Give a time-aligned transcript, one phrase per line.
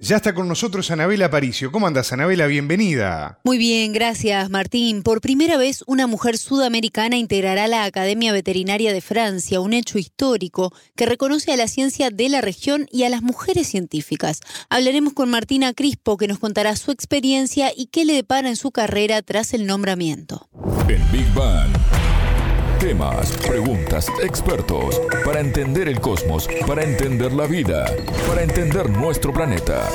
[0.00, 1.72] Ya está con nosotros Anabela Aparicio.
[1.72, 2.46] ¿Cómo andas, Anabela?
[2.46, 3.40] Bienvenida.
[3.42, 5.02] Muy bien, gracias, Martín.
[5.02, 10.72] Por primera vez, una mujer sudamericana integrará la Academia Veterinaria de Francia, un hecho histórico
[10.94, 14.40] que reconoce a la ciencia de la región y a las mujeres científicas.
[14.70, 18.70] Hablaremos con Martina Crispo, que nos contará su experiencia y qué le depara en su
[18.70, 20.48] carrera tras el nombramiento.
[20.88, 21.97] En Big Bang.
[22.78, 27.86] Temas, preguntas, expertos, para entender el cosmos, para entender la vida,
[28.28, 29.88] para entender nuestro planeta.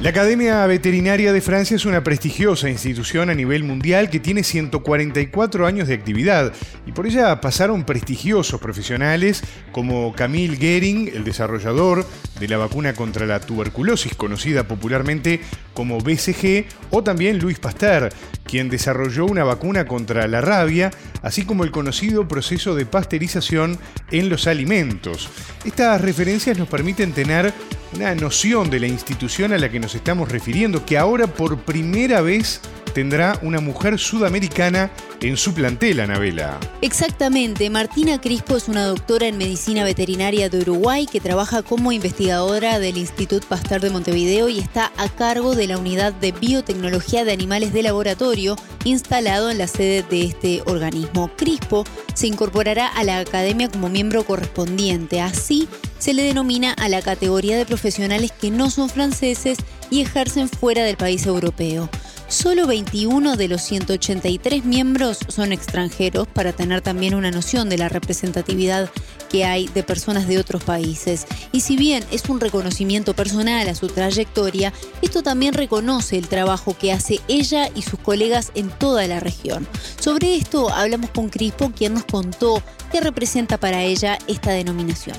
[0.00, 5.66] La Academia Veterinaria de Francia es una prestigiosa institución a nivel mundial que tiene 144
[5.66, 6.54] años de actividad
[6.86, 9.42] y por ella pasaron prestigiosos profesionales
[9.72, 12.06] como Camille Gering, el desarrollador
[12.40, 15.40] de la vacuna contra la tuberculosis conocida popularmente
[15.74, 18.08] como BCG, o también Louis Pasteur,
[18.44, 23.78] quien desarrolló una vacuna contra la rabia, así como el conocido proceso de pasteurización
[24.10, 25.28] en los alimentos.
[25.66, 27.52] Estas referencias nos permiten tener
[27.94, 32.20] una noción de la institución a la que nos estamos refiriendo, que ahora por primera
[32.20, 32.60] vez
[32.90, 36.58] tendrá una mujer sudamericana en su plantel, Anabela.
[36.82, 37.68] Exactamente.
[37.70, 42.96] Martina Crispo es una doctora en medicina veterinaria de Uruguay que trabaja como investigadora del
[42.96, 47.72] Instituto Pasteur de Montevideo y está a cargo de la unidad de biotecnología de animales
[47.72, 51.30] de laboratorio instalado en la sede de este organismo.
[51.36, 55.20] Crispo se incorporará a la academia como miembro correspondiente.
[55.20, 55.68] Así
[56.00, 59.58] se le denomina a la categoría de profesionales que no son franceses
[59.90, 61.88] y ejercen fuera del país europeo.
[62.26, 67.88] Solo 21 de los 183 miembros son extranjeros para tener también una noción de la
[67.88, 68.88] representatividad
[69.28, 71.26] que hay de personas de otros países.
[71.50, 74.72] Y si bien es un reconocimiento personal a su trayectoria,
[75.02, 79.66] esto también reconoce el trabajo que hace ella y sus colegas en toda la región.
[79.98, 85.16] Sobre esto hablamos con Crispo, quien nos contó qué representa para ella esta denominación.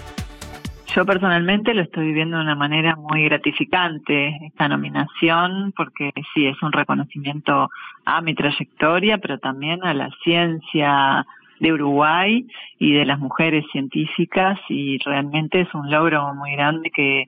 [0.94, 6.62] Yo personalmente lo estoy viviendo de una manera muy gratificante, esta nominación, porque sí, es
[6.62, 7.70] un reconocimiento
[8.04, 11.26] a mi trayectoria, pero también a la ciencia
[11.62, 12.46] de Uruguay
[12.78, 17.26] y de las mujeres científicas y realmente es un logro muy grande que,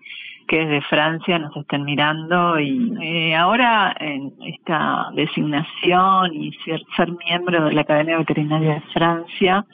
[0.48, 7.14] que desde Francia nos estén mirando y eh, ahora en esta designación y ser, ser
[7.14, 9.66] miembro de la Academia Veterinaria de Francia,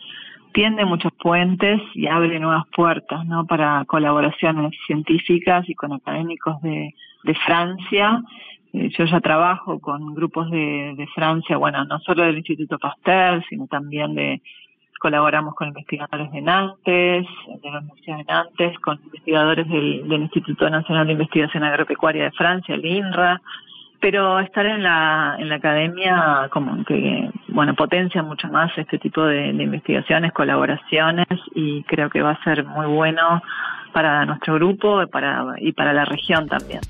[0.53, 3.45] tiende muchos puentes y abre nuevas puertas ¿no?
[3.45, 6.93] para colaboraciones científicas y con académicos de,
[7.45, 8.23] Francia.
[8.73, 13.67] Eh, yo ya trabajo con grupos de, Francia, bueno, no solo del Instituto Pasteur, sino
[13.67, 14.41] también de
[14.99, 17.25] colaboramos con investigadores de Nantes,
[17.61, 22.75] de la Universidad de Nantes, con investigadores del Instituto Nacional de Investigación Agropecuaria de Francia,
[22.75, 23.41] el INRA,
[24.01, 29.23] pero estar en la, en la academia como que, bueno, potencia mucho más este tipo
[29.23, 33.41] de, investigaciones, colaboraciones y creo que va a ser muy bueno
[33.93, 36.81] para nuestro grupo para, y para la región también.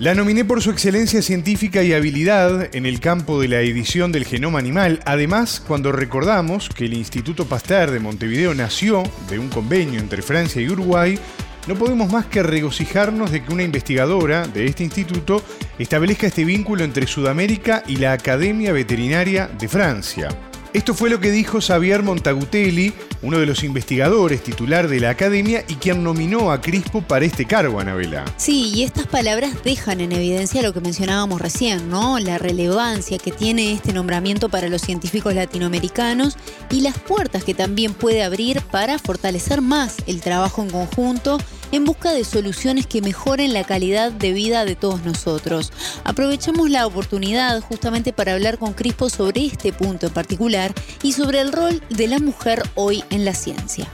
[0.00, 4.24] La nominé por su excelencia científica y habilidad en el campo de la edición del
[4.24, 5.00] genoma animal.
[5.04, 10.62] Además, cuando recordamos que el Instituto Pasteur de Montevideo nació de un convenio entre Francia
[10.62, 11.18] y Uruguay,
[11.66, 15.42] no podemos más que regocijarnos de que una investigadora de este instituto
[15.78, 20.28] establezca este vínculo entre Sudamérica y la Academia Veterinaria de Francia.
[20.72, 22.92] Esto fue lo que dijo Xavier Montagutelli,
[23.22, 27.44] uno de los investigadores titular de la academia y quien nominó a Crispo para este
[27.44, 28.24] cargo, Anabela.
[28.36, 32.18] Sí, y estas palabras dejan en evidencia lo que mencionábamos recién, ¿no?
[32.18, 36.36] La relevancia que tiene este nombramiento para los científicos latinoamericanos
[36.70, 41.38] y las puertas que también puede abrir para fortalecer más el trabajo en conjunto
[41.72, 45.72] en busca de soluciones que mejoren la calidad de vida de todos nosotros.
[46.04, 50.72] Aprovechamos la oportunidad justamente para hablar con Crispo sobre este punto en particular
[51.02, 53.86] y sobre el rol de la mujer hoy en la ciencia.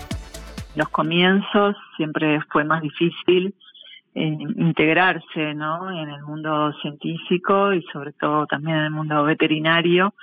[0.75, 3.55] Los comienzos siempre fue más difícil
[4.15, 10.15] eh, integrarse en el mundo científico y sobre todo también en el mundo veterinario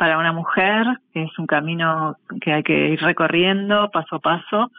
[0.00, 4.70] para una mujer es un camino que hay que ir recorriendo paso a paso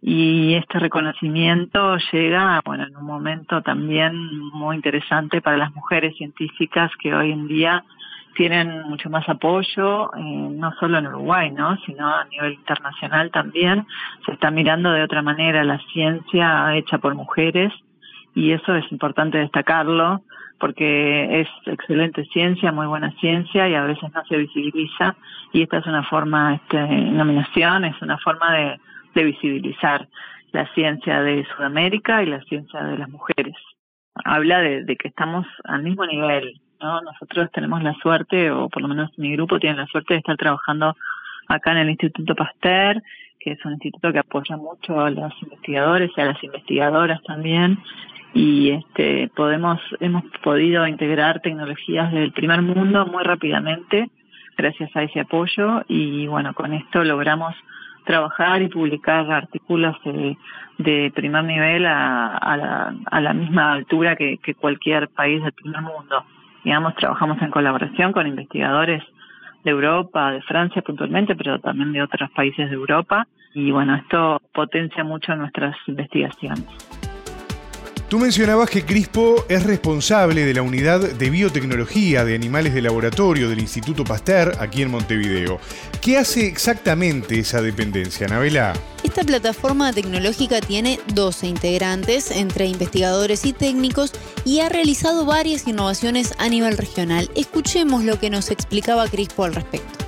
[0.00, 4.14] y este reconocimiento llega bueno en un momento también
[4.52, 7.84] muy interesante para las mujeres científicas que hoy en día
[8.36, 13.86] tienen mucho más apoyo eh, no solo en Uruguay no sino a nivel internacional también.
[14.24, 17.72] Se está mirando de otra manera la ciencia hecha por mujeres
[18.36, 20.22] y eso es importante destacarlo
[20.60, 25.16] porque es excelente ciencia, muy buena ciencia y a veces no se visibiliza
[25.52, 28.80] y esta es una forma, esta nominación es una forma de,
[29.24, 30.08] visibilizar
[30.52, 33.54] la ciencia de Sudamérica y la ciencia de las mujeres.
[34.24, 37.00] Habla de, de que estamos al mismo nivel, ¿no?
[37.02, 40.36] Nosotros tenemos la suerte, o por lo menos mi grupo tiene la suerte de estar
[40.36, 40.96] trabajando
[41.48, 43.02] acá en el Instituto Pasteur,
[43.40, 47.78] que es un instituto que apoya mucho a los investigadores y a las investigadoras también,
[48.34, 54.10] y este podemos hemos podido integrar tecnologías del primer mundo muy rápidamente
[54.56, 57.54] gracias a ese apoyo y bueno con esto logramos
[58.08, 59.94] trabajar y publicar artículos
[60.78, 65.52] de, primer nivel a, a, la, a la misma altura que, que cualquier país del
[65.52, 66.24] primer mundo
[66.64, 69.02] digamos trabajamos en colaboración con investigadores
[69.64, 73.26] de Europa, de Francia puntualmente, pero también de otros países de Europa.
[73.54, 76.87] Y bueno, esto potencia mucho nuestras investigaciones.
[78.08, 83.50] Tú mencionabas que CRISPO es responsable de la unidad de biotecnología de animales de laboratorio
[83.50, 85.60] del Instituto Pasteur aquí en Montevideo.
[86.00, 88.72] ¿Qué hace exactamente esa dependencia, Anabela?
[89.04, 94.14] Esta plataforma tecnológica tiene 12 integrantes entre investigadores y técnicos
[94.46, 97.28] y ha realizado varias innovaciones a nivel regional.
[97.36, 100.06] Escuchemos lo que nos explicaba CRISPO al respecto.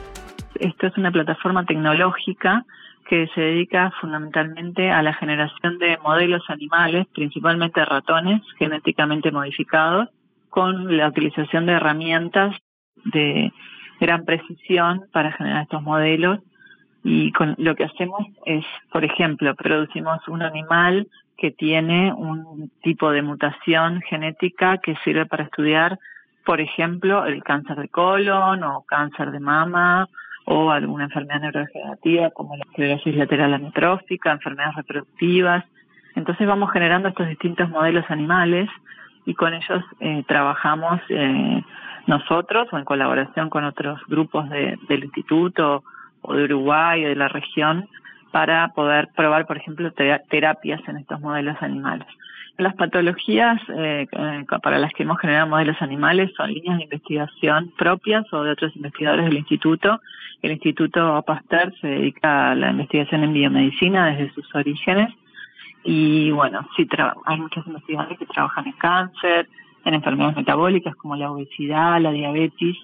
[0.55, 2.64] Esto es una plataforma tecnológica
[3.10, 10.08] que se dedica fundamentalmente a la generación de modelos animales, principalmente ratones genéticamente modificados,
[10.48, 12.54] con la utilización de herramientas
[13.06, 13.52] de
[13.98, 16.38] gran precisión para generar estos modelos.
[17.02, 23.10] Y con lo que hacemos es, por ejemplo, producimos un animal que tiene un tipo
[23.10, 25.98] de mutación genética que sirve para estudiar,
[26.44, 30.08] por ejemplo, el cáncer de colon o cáncer de mama
[30.52, 35.64] o alguna enfermedad neurodegenerativa como la esclerosis lateral amiotrófica, enfermedades reproductivas.
[36.17, 38.69] Entonces vamos generando estos distintos modelos animales
[39.26, 41.62] y con ellos eh, trabajamos eh,
[42.08, 45.85] nosotros o en colaboración con otros grupos de, del instituto
[46.23, 47.88] o de Uruguay o de la región
[48.32, 52.08] para poder probar, por ejemplo, terapias en estos modelos animales.
[52.60, 57.72] Las patologías eh, eh, para las que hemos generado modelos animales son líneas de investigación
[57.78, 59.98] propias o de otros investigadores del instituto.
[60.42, 65.08] El Instituto Pasteur se dedica a la investigación en biomedicina desde sus orígenes
[65.84, 66.86] y bueno, sí
[67.24, 69.48] hay muchos investigadores que trabajan en cáncer,
[69.86, 72.76] en enfermedades metabólicas como la obesidad, la diabetes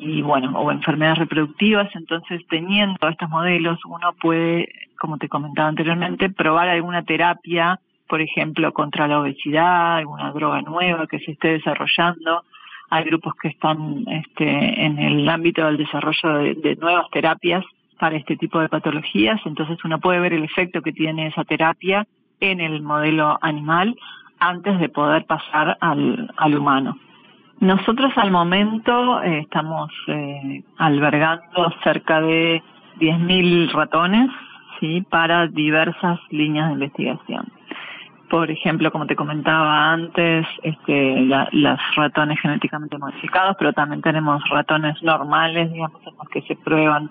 [0.00, 1.88] y bueno, o enfermedades reproductivas.
[1.94, 4.68] Entonces, teniendo estos modelos, uno puede,
[4.98, 7.78] como te comentaba anteriormente, probar alguna terapia
[8.08, 12.42] por ejemplo, contra la obesidad, alguna droga nueva que se esté desarrollando.
[12.90, 17.64] Hay grupos que están este, en el ámbito del desarrollo de, nuevas terapias
[17.98, 22.06] para este tipo de patologías, entonces uno puede ver el efecto que tiene esa terapia
[22.40, 23.96] en el modelo animal
[24.38, 26.96] antes de poder pasar al, al humano.
[27.60, 32.62] Nosotros al momento eh, estamos eh, albergando cerca de
[33.00, 34.30] 10.000 ratones
[34.78, 35.02] ¿sí?
[35.10, 37.52] para diversas líneas de investigación
[38.30, 41.20] por ejemplo, como te comentaba antes, este,
[41.52, 47.10] las ratones genéticamente modificados, pero también tenemos ratones normales, digamos, en los que se prueban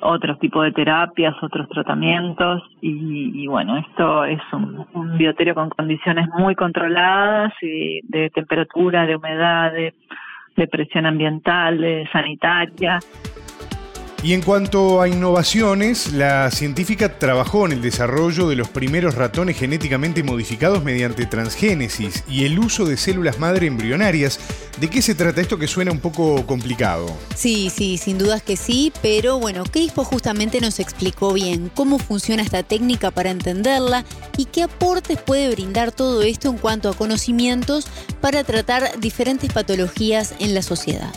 [0.00, 6.28] otros tipos de terapias, otros tratamientos, y, bueno, esto es un, un bioterio con condiciones
[6.36, 12.98] muy controladas y de temperatura, de humedad, de presión ambiental, de sanitaria.
[14.24, 19.58] Y en cuanto a innovaciones, la científica trabajó en el desarrollo de los primeros ratones
[19.58, 24.40] genéticamente modificados mediante transgénesis y el uso de células madre embrionarias.
[24.80, 27.04] ¿De qué se trata esto que suena un poco complicado?
[27.36, 32.42] Sí, sí, sin dudas que sí, pero bueno, Crispo justamente nos explicó bien cómo funciona
[32.42, 34.06] esta técnica para entenderla
[34.38, 37.88] y qué aportes puede brindar todo esto en cuanto a conocimientos
[38.22, 41.12] para tratar diferentes patologías en la sociedad.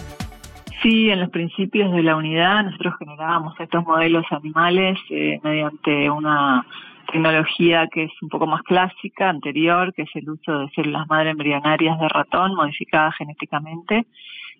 [0.87, 6.65] Sí, en los principios de la unidad nosotros generábamos estos modelos animales eh, mediante una
[7.11, 11.31] tecnología que es un poco más clásica, anterior, que es el uso de células madre
[11.31, 14.05] embrionarias de ratón modificadas genéticamente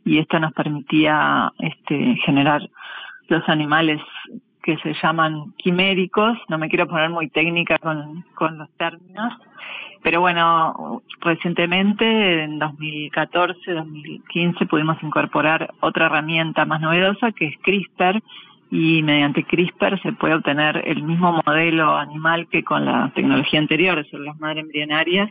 [0.03, 2.61] y esto nos permitía este, generar
[3.29, 4.01] los animales
[4.67, 9.33] que se llaman quiméricos, no me quiero poner muy técnica con, con los términos,
[10.03, 18.21] pero bueno, recientemente, en 2014, 2015, pudimos incorporar otra herramienta más novedosa que es CRISPR
[18.69, 24.05] y mediante CRISPR se puede obtener el mismo modelo animal que con la tecnología anterior,
[24.05, 25.29] de las madres embrionarias,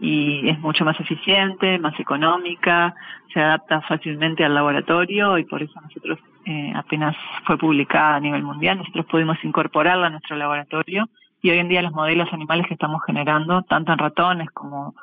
[0.00, 2.94] y es mucho más eficiente, más económica,
[3.34, 8.42] se adapta fácilmente al laboratorio y por eso nosotros eh, apenas fue publicada a nivel
[8.42, 11.08] mundial, nosotros pudimos incorporarla a nuestro laboratorio
[11.42, 14.94] y hoy en día los modelos animales que estamos generando, tanto en ratones como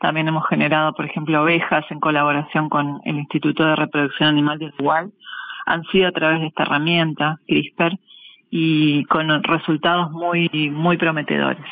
[0.00, 4.66] También hemos generado, por ejemplo, ovejas en colaboración con el Instituto de Reproducción Animal de
[4.66, 5.06] Uruguay.
[5.66, 7.98] Han sido a través de esta herramienta, CRISPR,
[8.50, 11.64] y con resultados muy, muy prometedores.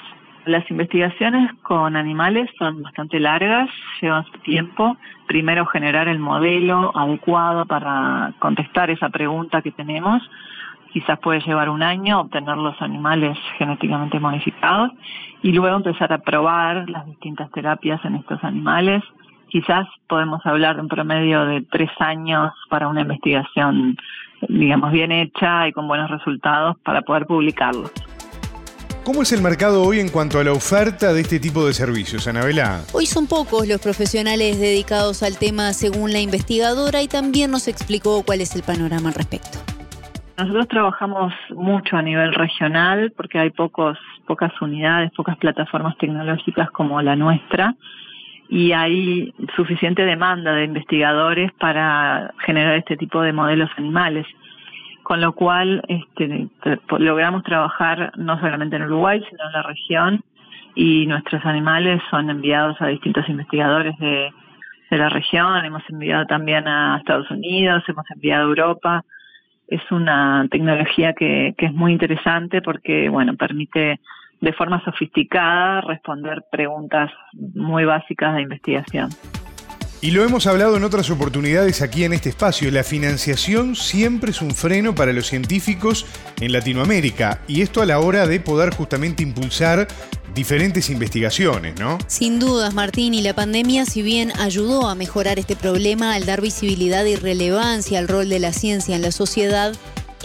[0.47, 3.69] Las investigaciones con animales son bastante largas,
[4.01, 4.97] llevan su tiempo.
[5.27, 10.23] Primero generar el modelo adecuado para contestar esa pregunta que tenemos.
[10.93, 14.93] Quizás puede llevar un año obtener los animales genéticamente modificados
[15.43, 19.03] y luego empezar a probar las distintas terapias en estos animales.
[19.49, 23.97] Quizás podemos hablar de un promedio de tres años para una investigación,
[24.49, 27.93] digamos, bien hecha y con buenos resultados para poder publicarlos.
[29.07, 32.27] ¿Cómo es el mercado hoy en cuanto a la oferta de este tipo de servicios,
[32.27, 32.81] Anabela?
[32.93, 38.25] Hoy son pocos los profesionales dedicados al tema según la investigadora y también nos explicó
[38.27, 39.63] cuál es el panorama al respecto.
[40.37, 43.97] Nosotros trabajamos mucho a nivel regional porque hay pocos,
[44.27, 47.77] pocas unidades, pocas plataformas tecnológicas como la nuestra
[48.49, 54.27] y hay suficiente demanda de investigadores para generar este tipo de modelos animales
[55.07, 56.49] con lo cual este,
[56.99, 60.25] logramos trabajar no solamente en Uruguay, sino en la región,
[60.75, 64.33] y nuestros animales son enviados a distintos investigadores de,
[64.91, 69.05] la región, hemos enviado también a Estados Unidos, hemos enviado a Europa.
[69.69, 74.01] Es una tecnología que, que es muy interesante porque, bueno, permite
[74.41, 79.11] de forma sofisticada responder preguntas muy básicas de investigación.
[80.03, 84.43] Y lo hemos hablado en otras oportunidades aquí en este espacio, la financiación siempre es
[84.43, 86.05] un freno para los científicos
[86.39, 89.89] en Latinoamérica y esto a la hora de poder justamente impulsar
[90.35, 91.97] diferentes investigaciones, ¿no?
[92.09, 96.43] Sin dudas, Martín, y la pandemia, si bien ayudó a mejorar este problema al dar
[96.43, 99.75] visibilidad y relevancia al rol de la ciencia en la sociedad,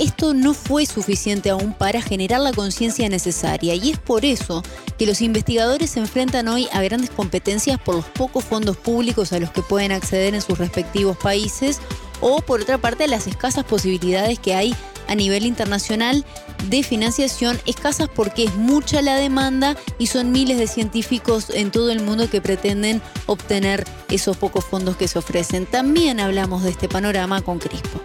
[0.02, 4.64] esto no fue suficiente aún para generar la conciencia necesaria y es por eso
[4.98, 9.40] que los investigadores se enfrentan hoy a grandes competencias por los pocos fondos públicos a
[9.40, 11.80] los que pueden acceder en sus respectivos países
[12.20, 14.76] o por otra parte las escasas posibilidades que hay
[15.08, 16.26] a nivel internacional
[16.68, 21.92] de financiación, escasas porque es mucha la demanda y son miles de científicos en todo
[21.92, 25.68] el mundo que pretenden obtener esos pocos fondos que se ofrecen.
[25.68, 28.02] También hablamos de este panorama con Crispo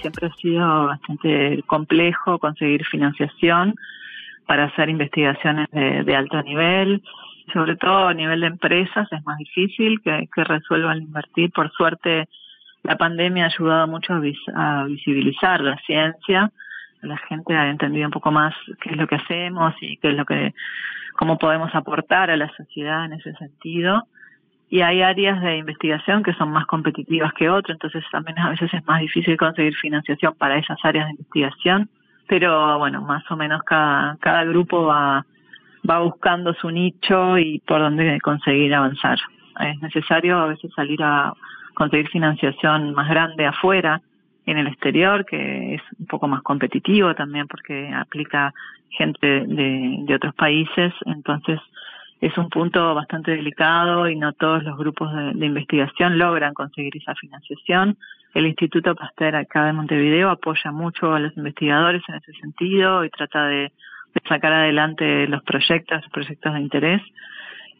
[0.00, 3.74] siempre ha sido bastante complejo conseguir financiación
[4.46, 7.02] para hacer investigaciones de, alto nivel,
[7.52, 11.52] sobre todo a nivel de empresas es más difícil que, resuelvan invertir.
[11.52, 12.28] Por suerte,
[12.82, 14.14] la pandemia ha ayudado mucho
[14.54, 16.50] a, visibilizar la ciencia.
[17.02, 20.14] La gente ha entendido un poco más qué es lo que hacemos y qué es
[20.14, 20.52] lo que,
[21.16, 24.04] cómo podemos aportar a la sociedad en ese sentido
[24.70, 28.72] y hay áreas de investigación que son más competitivas que otras, entonces también a veces
[28.72, 31.90] es más difícil conseguir financiación para esas áreas de investigación,
[32.28, 35.26] pero bueno, más o menos cada, cada grupo va,
[35.88, 39.18] va buscando su nicho y por dónde conseguir avanzar.
[39.58, 41.34] Es necesario a veces salir a
[41.74, 44.00] conseguir financiación más grande afuera,
[44.46, 48.52] en el exterior, que es un poco más competitivo también porque aplica
[48.88, 51.60] gente de, de otros países, entonces
[52.20, 57.14] es un punto bastante delicado y no todos los grupos de, investigación logran conseguir esa
[57.14, 57.96] financiación.
[58.34, 63.10] El Instituto Pasteur acá de Montevideo apoya mucho a los investigadores en ese sentido y
[63.10, 63.72] trata de,
[64.28, 67.02] sacar adelante los proyectos, proyectos de interés.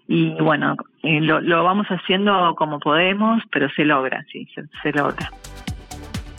[0.08, 4.48] Y bueno, eh, lo, lo, vamos haciendo como podemos, pero se logra, sí,
[4.82, 5.30] se logra.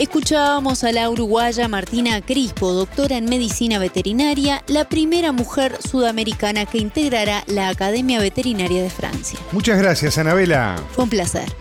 [0.01, 6.79] Escuchábamos a la uruguaya Martina Crispo, doctora en medicina veterinaria, la primera mujer sudamericana que
[6.79, 9.39] integrará la Academia Veterinaria de Francia.
[9.51, 10.81] Muchas gracias, Anabela.
[10.93, 11.53] Fue un placer.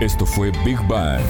[0.00, 1.20] Esto fue Big Bang.